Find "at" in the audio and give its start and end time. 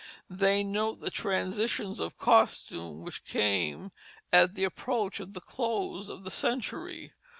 4.33-4.55